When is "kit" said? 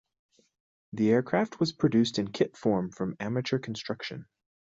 2.31-2.57